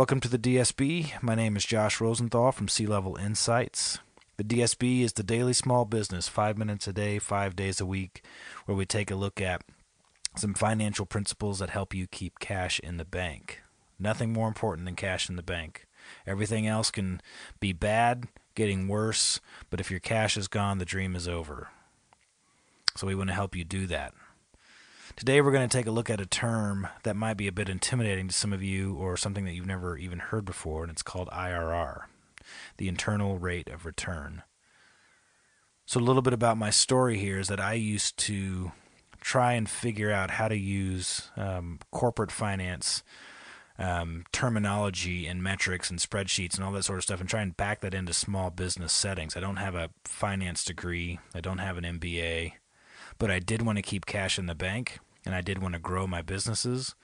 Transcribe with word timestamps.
Welcome 0.00 0.20
to 0.20 0.30
the 0.30 0.38
DSB. 0.38 1.22
My 1.22 1.34
name 1.34 1.56
is 1.58 1.66
Josh 1.66 2.00
Rosenthal 2.00 2.52
from 2.52 2.68
Sea 2.68 2.86
Level 2.86 3.16
Insights. 3.16 3.98
The 4.38 4.44
DSB 4.44 5.02
is 5.02 5.12
the 5.12 5.22
daily 5.22 5.52
small 5.52 5.84
business, 5.84 6.26
five 6.26 6.56
minutes 6.56 6.88
a 6.88 6.94
day, 6.94 7.18
five 7.18 7.54
days 7.54 7.82
a 7.82 7.84
week, 7.84 8.24
where 8.64 8.74
we 8.74 8.86
take 8.86 9.10
a 9.10 9.14
look 9.14 9.42
at 9.42 9.60
some 10.36 10.54
financial 10.54 11.04
principles 11.04 11.58
that 11.58 11.68
help 11.68 11.92
you 11.92 12.06
keep 12.06 12.38
cash 12.38 12.80
in 12.80 12.96
the 12.96 13.04
bank. 13.04 13.60
Nothing 13.98 14.32
more 14.32 14.48
important 14.48 14.86
than 14.86 14.96
cash 14.96 15.28
in 15.28 15.36
the 15.36 15.42
bank. 15.42 15.86
Everything 16.26 16.66
else 16.66 16.90
can 16.90 17.20
be 17.60 17.74
bad, 17.74 18.24
getting 18.54 18.88
worse, 18.88 19.38
but 19.68 19.80
if 19.80 19.90
your 19.90 20.00
cash 20.00 20.34
is 20.34 20.48
gone, 20.48 20.78
the 20.78 20.86
dream 20.86 21.14
is 21.14 21.28
over. 21.28 21.68
So 22.96 23.06
we 23.06 23.14
want 23.14 23.28
to 23.28 23.34
help 23.34 23.54
you 23.54 23.64
do 23.64 23.86
that. 23.88 24.14
Today, 25.16 25.40
we're 25.40 25.52
going 25.52 25.68
to 25.68 25.76
take 25.76 25.86
a 25.86 25.90
look 25.90 26.08
at 26.08 26.20
a 26.20 26.26
term 26.26 26.88
that 27.02 27.16
might 27.16 27.36
be 27.36 27.48
a 27.48 27.52
bit 27.52 27.68
intimidating 27.68 28.28
to 28.28 28.34
some 28.34 28.52
of 28.52 28.62
you 28.62 28.94
or 28.94 29.16
something 29.16 29.44
that 29.44 29.52
you've 29.52 29.66
never 29.66 29.98
even 29.98 30.18
heard 30.18 30.44
before, 30.44 30.82
and 30.82 30.90
it's 30.90 31.02
called 31.02 31.28
IRR, 31.28 32.04
the 32.78 32.88
internal 32.88 33.38
rate 33.38 33.68
of 33.68 33.84
return. 33.84 34.42
So, 35.84 36.00
a 36.00 36.02
little 36.02 36.22
bit 36.22 36.32
about 36.32 36.56
my 36.56 36.70
story 36.70 37.18
here 37.18 37.38
is 37.38 37.48
that 37.48 37.60
I 37.60 37.74
used 37.74 38.16
to 38.18 38.72
try 39.20 39.54
and 39.54 39.68
figure 39.68 40.12
out 40.12 40.30
how 40.30 40.48
to 40.48 40.56
use 40.56 41.30
um, 41.36 41.80
corporate 41.90 42.32
finance 42.32 43.02
um, 43.78 44.24
terminology 44.32 45.26
and 45.26 45.42
metrics 45.42 45.90
and 45.90 45.98
spreadsheets 45.98 46.54
and 46.54 46.64
all 46.64 46.72
that 46.72 46.84
sort 46.84 46.98
of 46.98 47.02
stuff 47.02 47.20
and 47.20 47.28
try 47.28 47.42
and 47.42 47.56
back 47.56 47.80
that 47.80 47.94
into 47.94 48.12
small 48.12 48.50
business 48.50 48.92
settings. 48.92 49.36
I 49.36 49.40
don't 49.40 49.56
have 49.56 49.74
a 49.74 49.90
finance 50.04 50.64
degree, 50.64 51.18
I 51.34 51.40
don't 51.40 51.58
have 51.58 51.76
an 51.78 51.84
MBA, 51.84 52.52
but 53.18 53.30
I 53.30 53.38
did 53.38 53.62
want 53.62 53.76
to 53.76 53.82
keep 53.82 54.06
cash 54.06 54.38
in 54.38 54.46
the 54.46 54.54
bank 54.54 54.98
and 55.24 55.34
I 55.34 55.40
did 55.40 55.62
want 55.62 55.74
to 55.74 55.80
grow 55.80 56.06
my 56.06 56.22
businesses. 56.22 56.94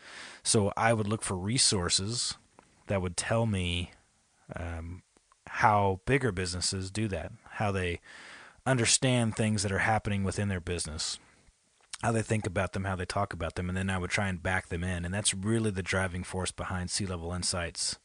So 0.42 0.72
I 0.76 0.92
would 0.92 1.06
look 1.06 1.22
for 1.22 1.36
resources 1.36 2.34
that 2.86 3.02
would 3.02 3.16
tell 3.16 3.46
me 3.46 3.90
um, 4.54 5.02
how 5.48 6.00
bigger 6.06 6.32
businesses 6.32 6.90
do 6.90 7.08
that, 7.08 7.32
how 7.52 7.72
they 7.72 8.00
understand 8.64 9.36
things 9.36 9.62
that 9.62 9.72
are 9.72 9.80
happening 9.80 10.24
within 10.24 10.48
their 10.48 10.60
business, 10.60 11.18
how 12.02 12.12
they 12.12 12.22
think 12.22 12.46
about 12.46 12.72
them, 12.72 12.84
how 12.84 12.96
they 12.96 13.04
talk 13.04 13.32
about 13.32 13.54
them, 13.54 13.68
and 13.68 13.76
then 13.76 13.90
I 13.90 13.98
would 13.98 14.10
try 14.10 14.28
and 14.28 14.42
back 14.42 14.68
them 14.68 14.84
in. 14.84 15.04
And 15.04 15.14
that's 15.14 15.34
really 15.34 15.70
the 15.70 15.82
driving 15.82 16.24
force 16.24 16.50
behind 16.50 16.90
Sea 16.90 17.06
Level 17.06 17.32
Insights, 17.32 17.98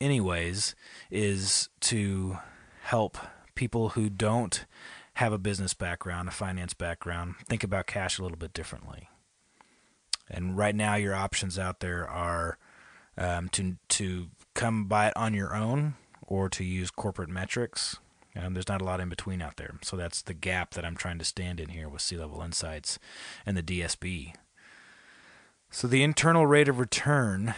anyways, 0.00 0.74
is 1.10 1.68
to 1.80 2.38
help 2.82 3.18
people 3.54 3.90
who 3.90 4.08
don't 4.08 4.64
have 5.18 5.32
a 5.32 5.38
business 5.38 5.74
background, 5.74 6.28
a 6.28 6.30
finance 6.30 6.74
background, 6.74 7.34
think 7.48 7.64
about 7.64 7.88
cash 7.88 8.20
a 8.20 8.22
little 8.22 8.38
bit 8.38 8.52
differently. 8.52 9.08
And 10.30 10.56
right 10.56 10.76
now, 10.76 10.94
your 10.94 11.12
options 11.12 11.58
out 11.58 11.80
there 11.80 12.08
are 12.08 12.56
um, 13.16 13.48
to 13.48 13.78
to 13.88 14.28
come 14.54 14.84
by 14.84 15.08
it 15.08 15.16
on 15.16 15.34
your 15.34 15.56
own 15.56 15.94
or 16.22 16.48
to 16.50 16.62
use 16.62 16.92
corporate 16.92 17.30
metrics. 17.30 17.96
Um, 18.36 18.54
there's 18.54 18.68
not 18.68 18.80
a 18.80 18.84
lot 18.84 19.00
in 19.00 19.08
between 19.08 19.42
out 19.42 19.56
there, 19.56 19.74
so 19.82 19.96
that's 19.96 20.22
the 20.22 20.34
gap 20.34 20.74
that 20.74 20.84
I'm 20.84 20.94
trying 20.94 21.18
to 21.18 21.24
stand 21.24 21.58
in 21.58 21.70
here 21.70 21.88
with 21.88 22.02
Sea 22.02 22.18
Level 22.18 22.40
Insights 22.40 23.00
and 23.44 23.56
the 23.56 23.62
DSB. 23.62 24.34
So 25.68 25.88
the 25.88 26.04
internal 26.04 26.46
rate 26.46 26.68
of 26.68 26.78
return. 26.78 27.54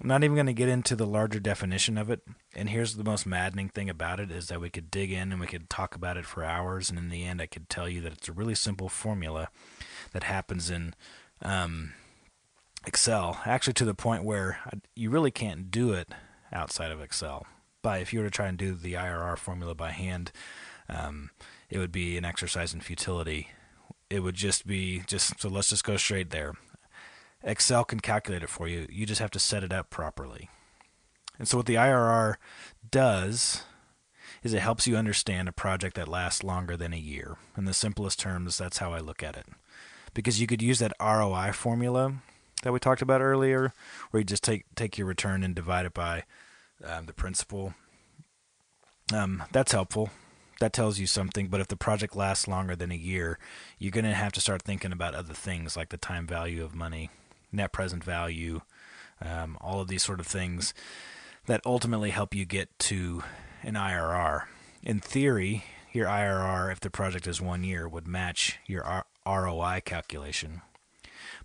I'm 0.00 0.08
not 0.08 0.24
even 0.24 0.34
going 0.34 0.46
to 0.46 0.52
get 0.52 0.68
into 0.68 0.96
the 0.96 1.06
larger 1.06 1.38
definition 1.38 1.98
of 1.98 2.10
it. 2.10 2.22
And 2.54 2.70
here's 2.70 2.96
the 2.96 3.04
most 3.04 3.26
maddening 3.26 3.68
thing 3.68 3.90
about 3.90 4.20
it 4.20 4.30
is 4.30 4.48
that 4.48 4.60
we 4.60 4.70
could 4.70 4.90
dig 4.90 5.12
in 5.12 5.32
and 5.32 5.40
we 5.40 5.46
could 5.46 5.68
talk 5.68 5.94
about 5.94 6.16
it 6.16 6.24
for 6.24 6.44
hours. 6.44 6.88
And 6.88 6.98
in 6.98 7.10
the 7.10 7.24
end, 7.24 7.42
I 7.42 7.46
could 7.46 7.68
tell 7.68 7.88
you 7.88 8.00
that 8.00 8.12
it's 8.12 8.28
a 8.28 8.32
really 8.32 8.54
simple 8.54 8.88
formula 8.88 9.48
that 10.12 10.24
happens 10.24 10.70
in 10.70 10.94
um, 11.42 11.92
Excel, 12.86 13.40
actually 13.44 13.74
to 13.74 13.84
the 13.84 13.94
point 13.94 14.24
where 14.24 14.58
you 14.96 15.10
really 15.10 15.30
can't 15.30 15.70
do 15.70 15.92
it 15.92 16.08
outside 16.52 16.90
of 16.90 17.00
Excel. 17.00 17.46
But 17.82 18.00
if 18.00 18.12
you 18.12 18.20
were 18.20 18.26
to 18.26 18.30
try 18.30 18.46
and 18.46 18.56
do 18.56 18.74
the 18.74 18.94
IRR 18.94 19.36
formula 19.36 19.74
by 19.74 19.90
hand, 19.90 20.32
um, 20.88 21.30
it 21.68 21.78
would 21.78 21.92
be 21.92 22.16
an 22.16 22.24
exercise 22.24 22.72
in 22.72 22.80
futility. 22.80 23.48
It 24.08 24.20
would 24.20 24.34
just 24.34 24.66
be 24.66 25.02
just 25.06 25.40
so. 25.40 25.48
Let's 25.48 25.70
just 25.70 25.84
go 25.84 25.96
straight 25.96 26.30
there. 26.30 26.54
Excel 27.42 27.84
can 27.84 28.00
calculate 28.00 28.42
it 28.42 28.48
for 28.48 28.68
you. 28.68 28.86
You 28.90 29.06
just 29.06 29.20
have 29.20 29.30
to 29.32 29.38
set 29.38 29.64
it 29.64 29.72
up 29.72 29.90
properly. 29.90 30.48
And 31.38 31.48
so, 31.48 31.56
what 31.56 31.66
the 31.66 31.74
IRR 31.74 32.36
does 32.90 33.64
is 34.42 34.52
it 34.52 34.60
helps 34.60 34.86
you 34.86 34.96
understand 34.96 35.48
a 35.48 35.52
project 35.52 35.96
that 35.96 36.08
lasts 36.08 36.42
longer 36.42 36.76
than 36.76 36.92
a 36.92 36.98
year. 36.98 37.36
In 37.56 37.64
the 37.64 37.74
simplest 37.74 38.18
terms, 38.18 38.58
that's 38.58 38.78
how 38.78 38.92
I 38.92 38.98
look 38.98 39.22
at 39.22 39.36
it. 39.36 39.46
Because 40.14 40.40
you 40.40 40.46
could 40.46 40.62
use 40.62 40.78
that 40.80 40.94
ROI 41.00 41.52
formula 41.52 42.14
that 42.62 42.72
we 42.72 42.78
talked 42.78 43.02
about 43.02 43.20
earlier, 43.20 43.72
where 44.10 44.20
you 44.20 44.24
just 44.24 44.44
take 44.44 44.64
take 44.74 44.98
your 44.98 45.06
return 45.06 45.42
and 45.42 45.54
divide 45.54 45.86
it 45.86 45.94
by 45.94 46.24
um, 46.84 47.06
the 47.06 47.12
principal. 47.12 47.74
Um, 49.12 49.42
that's 49.52 49.72
helpful. 49.72 50.10
That 50.60 50.72
tells 50.72 50.98
you 50.98 51.06
something. 51.06 51.48
But 51.48 51.60
if 51.60 51.68
the 51.68 51.76
project 51.76 52.14
lasts 52.14 52.46
longer 52.46 52.76
than 52.76 52.92
a 52.92 52.96
year, 52.96 53.38
you're 53.78 53.90
going 53.90 54.04
to 54.04 54.14
have 54.14 54.32
to 54.32 54.40
start 54.40 54.62
thinking 54.62 54.92
about 54.92 55.14
other 55.14 55.34
things 55.34 55.76
like 55.76 55.88
the 55.88 55.96
time 55.96 56.26
value 56.26 56.64
of 56.64 56.74
money, 56.74 57.10
net 57.52 57.72
present 57.72 58.02
value, 58.02 58.62
um, 59.20 59.56
all 59.60 59.80
of 59.80 59.88
these 59.88 60.02
sort 60.02 60.20
of 60.20 60.26
things 60.26 60.74
that 61.46 61.60
ultimately 61.66 62.10
help 62.10 62.34
you 62.34 62.44
get 62.44 62.76
to 62.78 63.22
an 63.62 63.74
IRR. 63.74 64.44
In 64.82 65.00
theory, 65.00 65.64
your 65.92 66.06
IRR, 66.06 66.72
if 66.72 66.80
the 66.80 66.90
project 66.90 67.26
is 67.26 67.40
one 67.40 67.64
year, 67.64 67.88
would 67.88 68.06
match 68.06 68.58
your 68.66 68.84
R- 68.84 69.06
ROI 69.26 69.82
calculation. 69.84 70.62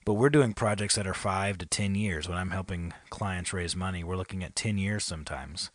But 0.05 0.13
we're 0.13 0.29
doing 0.29 0.53
projects 0.53 0.95
that 0.95 1.05
are 1.05 1.13
five 1.13 1.57
to 1.57 1.65
ten 1.65 1.93
years. 1.93 2.29
When 2.29 2.37
I'm 2.37 2.51
helping 2.51 2.93
clients 3.09 3.53
raise 3.53 3.75
money, 3.75 4.03
we're 4.03 4.15
looking 4.15 4.43
at 4.43 4.55
ten 4.55 4.77
years 4.77 5.03
sometimes. 5.03 5.69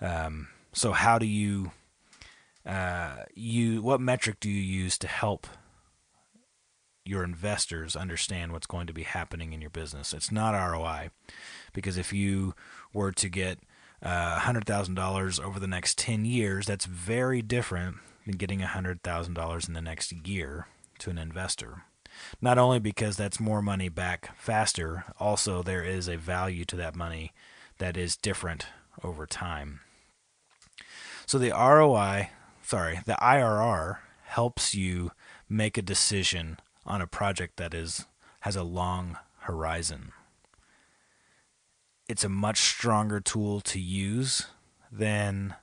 Um, 0.00 0.48
so 0.72 0.92
how 0.92 1.18
do 1.18 1.26
you 1.26 1.72
uh, 2.64 3.24
you 3.34 3.82
what 3.82 4.00
metric 4.00 4.38
do 4.40 4.48
you 4.48 4.60
use 4.60 4.96
to 4.98 5.08
help 5.08 5.46
your 7.04 7.24
investors 7.24 7.96
understand 7.96 8.52
what's 8.52 8.66
going 8.66 8.86
to 8.86 8.92
be 8.92 9.02
happening 9.02 9.52
in 9.52 9.60
your 9.60 9.70
business? 9.70 10.12
It's 10.12 10.32
not 10.32 10.52
ROI, 10.52 11.10
because 11.72 11.96
if 11.96 12.12
you 12.12 12.54
were 12.92 13.12
to 13.12 13.28
get 13.28 13.58
uh, 14.02 14.40
$100,000 14.40 15.40
over 15.40 15.60
the 15.60 15.66
next 15.66 15.98
10 15.98 16.24
years, 16.24 16.66
that's 16.66 16.86
very 16.86 17.42
different 17.42 17.96
than 18.26 18.36
getting 18.36 18.60
$100,000 18.60 19.68
in 19.68 19.74
the 19.74 19.80
next 19.80 20.12
year 20.26 20.66
to 20.98 21.10
an 21.10 21.18
investor. 21.18 21.82
Not 22.40 22.58
only 22.58 22.78
because 22.78 23.16
that's 23.16 23.40
more 23.40 23.62
money 23.62 23.88
back 23.88 24.36
faster, 24.36 25.04
also 25.18 25.62
there 25.62 25.82
is 25.82 26.08
a 26.08 26.16
value 26.16 26.64
to 26.66 26.76
that 26.76 26.94
money 26.94 27.32
that 27.78 27.96
is 27.96 28.16
different 28.16 28.66
over 29.02 29.26
time. 29.26 29.80
So 31.26 31.38
the 31.38 31.50
ROI, 31.50 32.30
sorry, 32.62 33.00
the 33.06 33.16
IRR 33.20 33.98
helps 34.24 34.74
you 34.74 35.12
make 35.48 35.78
a 35.78 35.82
decision 35.82 36.58
on 36.84 37.00
a 37.00 37.06
project 37.06 37.56
that 37.56 37.74
is 37.74 38.06
has 38.40 38.56
a 38.56 38.62
long 38.62 39.18
horizon. 39.40 40.12
It's 42.08 42.24
a 42.24 42.28
much 42.28 42.58
stronger 42.58 43.20
tool 43.20 43.60
to 43.60 43.80
use 43.80 44.46
than 44.90 45.54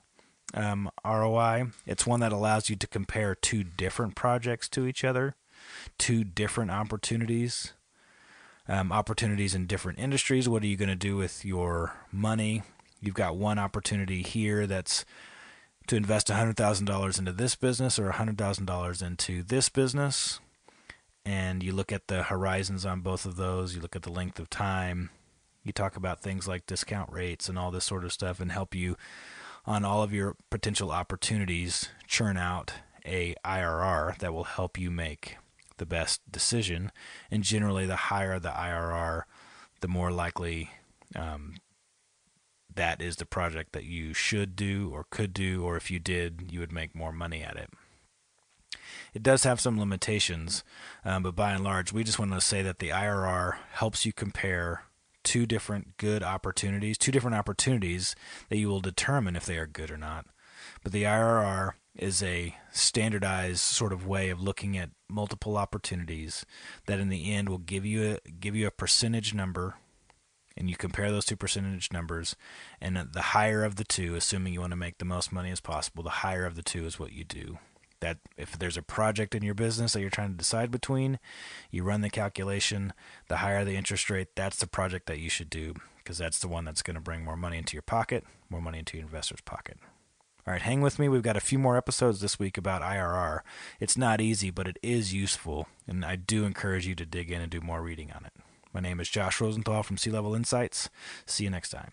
um, 0.54 0.90
ROI. 1.04 1.66
It's 1.86 2.06
one 2.06 2.20
that 2.20 2.32
allows 2.32 2.70
you 2.70 2.76
to 2.76 2.86
compare 2.86 3.34
two 3.34 3.62
different 3.62 4.14
projects 4.14 4.68
to 4.70 4.86
each 4.86 5.04
other 5.04 5.36
two 5.98 6.24
different 6.24 6.70
opportunities, 6.70 7.72
um, 8.68 8.92
opportunities 8.92 9.54
in 9.54 9.66
different 9.66 9.98
industries. 9.98 10.48
What 10.48 10.62
are 10.62 10.66
you 10.66 10.76
going 10.76 10.88
to 10.88 10.94
do 10.94 11.16
with 11.16 11.44
your 11.44 11.94
money? 12.12 12.62
You've 13.00 13.14
got 13.14 13.36
one 13.36 13.58
opportunity 13.58 14.22
here 14.22 14.66
that's 14.66 15.04
to 15.86 15.96
invest 15.96 16.28
$100,000 16.28 17.18
into 17.18 17.32
this 17.32 17.56
business 17.56 17.98
or 17.98 18.10
$100,000 18.10 19.06
into 19.06 19.42
this 19.42 19.68
business. 19.68 20.40
And 21.24 21.62
you 21.62 21.72
look 21.72 21.92
at 21.92 22.08
the 22.08 22.24
horizons 22.24 22.86
on 22.86 23.00
both 23.00 23.26
of 23.26 23.36
those, 23.36 23.74
you 23.74 23.80
look 23.80 23.94
at 23.94 24.02
the 24.02 24.12
length 24.12 24.38
of 24.38 24.48
time, 24.48 25.10
you 25.62 25.72
talk 25.72 25.96
about 25.96 26.20
things 26.20 26.48
like 26.48 26.66
discount 26.66 27.12
rates 27.12 27.48
and 27.48 27.58
all 27.58 27.70
this 27.70 27.84
sort 27.84 28.04
of 28.04 28.12
stuff, 28.12 28.40
and 28.40 28.50
help 28.50 28.74
you 28.74 28.96
on 29.66 29.84
all 29.84 30.02
of 30.02 30.12
your 30.12 30.36
potential 30.50 30.90
opportunities 30.90 31.90
churn 32.06 32.36
out 32.36 32.72
a 33.06 33.34
IRR 33.44 34.16
that 34.18 34.32
will 34.32 34.44
help 34.44 34.78
you 34.78 34.90
make 34.90 35.36
the 35.76 35.86
best 35.86 36.20
decision. 36.30 36.92
And 37.30 37.42
generally, 37.42 37.86
the 37.86 37.96
higher 37.96 38.38
the 38.38 38.50
IRR, 38.50 39.24
the 39.80 39.88
more 39.88 40.10
likely 40.10 40.70
um, 41.14 41.56
that 42.74 43.02
is 43.02 43.16
the 43.16 43.26
project 43.26 43.72
that 43.72 43.84
you 43.84 44.14
should 44.14 44.56
do 44.56 44.90
or 44.92 45.04
could 45.10 45.34
do, 45.34 45.64
or 45.64 45.76
if 45.76 45.90
you 45.90 45.98
did, 45.98 46.50
you 46.50 46.60
would 46.60 46.72
make 46.72 46.94
more 46.94 47.12
money 47.12 47.42
at 47.42 47.56
it. 47.56 47.70
It 49.14 49.22
does 49.22 49.44
have 49.44 49.60
some 49.60 49.78
limitations, 49.78 50.64
um, 51.04 51.22
but 51.22 51.36
by 51.36 51.52
and 51.52 51.64
large, 51.64 51.92
we 51.92 52.04
just 52.04 52.18
want 52.18 52.32
to 52.32 52.40
say 52.40 52.62
that 52.62 52.78
the 52.78 52.90
IRR 52.90 53.56
helps 53.72 54.06
you 54.06 54.12
compare 54.12 54.84
two 55.22 55.46
different 55.46 55.96
good 55.96 56.22
opportunities, 56.22 56.96
two 56.96 57.12
different 57.12 57.36
opportunities 57.36 58.14
that 58.48 58.58
you 58.58 58.68
will 58.68 58.80
determine 58.80 59.36
if 59.36 59.46
they 59.46 59.58
are 59.58 59.66
good 59.66 59.90
or 59.90 59.98
not. 59.98 60.26
But 60.82 60.92
the 60.92 61.04
IRR 61.04 61.72
is 61.96 62.22
a 62.22 62.56
standardized 62.72 63.60
sort 63.60 63.92
of 63.92 64.06
way 64.06 64.30
of 64.30 64.40
looking 64.40 64.78
at 64.78 64.90
multiple 65.08 65.56
opportunities 65.56 66.46
that 66.86 67.00
in 67.00 67.08
the 67.08 67.32
end 67.32 67.48
will 67.48 67.58
give 67.58 67.84
you 67.84 68.18
a 68.24 68.30
give 68.30 68.54
you 68.54 68.66
a 68.66 68.70
percentage 68.70 69.34
number 69.34 69.74
and 70.56 70.68
you 70.68 70.76
compare 70.76 71.10
those 71.10 71.24
two 71.24 71.36
percentage 71.36 71.92
numbers, 71.92 72.36
and 72.80 72.96
the 72.96 73.22
higher 73.22 73.64
of 73.64 73.76
the 73.76 73.84
two, 73.84 74.14
assuming 74.14 74.52
you 74.52 74.60
want 74.60 74.72
to 74.72 74.76
make 74.76 74.98
the 74.98 75.04
most 75.04 75.32
money 75.32 75.50
as 75.50 75.60
possible, 75.60 76.02
the 76.02 76.10
higher 76.10 76.44
of 76.44 76.54
the 76.54 76.62
two 76.62 76.84
is 76.84 76.98
what 76.98 77.12
you 77.12 77.24
do. 77.24 77.58
That 78.00 78.18
if 78.36 78.58
there's 78.58 78.76
a 78.76 78.82
project 78.82 79.34
in 79.34 79.42
your 79.42 79.54
business 79.54 79.92
that 79.92 80.00
you're 80.00 80.10
trying 80.10 80.30
to 80.30 80.36
decide 80.36 80.70
between, 80.70 81.18
you 81.70 81.82
run 81.82 82.00
the 82.00 82.10
calculation. 82.10 82.92
The 83.28 83.38
higher 83.38 83.64
the 83.64 83.76
interest 83.76 84.10
rate, 84.10 84.28
that's 84.34 84.56
the 84.56 84.66
project 84.66 85.06
that 85.06 85.18
you 85.18 85.30
should 85.30 85.50
do 85.50 85.74
because 85.98 86.18
that's 86.18 86.38
the 86.38 86.48
one 86.48 86.64
that's 86.64 86.82
going 86.82 86.94
to 86.94 87.00
bring 87.00 87.24
more 87.24 87.36
money 87.36 87.58
into 87.58 87.74
your 87.74 87.82
pocket, 87.82 88.24
more 88.48 88.60
money 88.60 88.78
into 88.78 88.96
your 88.96 89.06
investor's 89.06 89.42
pocket. 89.42 89.78
All 90.46 90.52
right, 90.52 90.62
hang 90.62 90.80
with 90.80 90.98
me. 90.98 91.08
We've 91.08 91.22
got 91.22 91.36
a 91.36 91.40
few 91.40 91.58
more 91.58 91.76
episodes 91.76 92.20
this 92.20 92.38
week 92.38 92.56
about 92.56 92.82
IRR. 92.82 93.40
It's 93.78 93.96
not 93.96 94.20
easy, 94.20 94.50
but 94.50 94.66
it 94.66 94.78
is 94.82 95.12
useful, 95.12 95.68
and 95.86 96.04
I 96.04 96.16
do 96.16 96.44
encourage 96.44 96.86
you 96.86 96.94
to 96.94 97.06
dig 97.06 97.30
in 97.30 97.42
and 97.42 97.50
do 97.50 97.60
more 97.60 97.82
reading 97.82 98.10
on 98.12 98.24
it. 98.24 98.32
My 98.72 98.80
name 98.80 99.00
is 99.00 99.08
Josh 99.10 99.40
Rosenthal 99.40 99.82
from 99.82 99.98
Sea 99.98 100.10
Level 100.10 100.34
Insights. 100.34 100.88
See 101.26 101.44
you 101.44 101.50
next 101.50 101.68
time. 101.68 101.92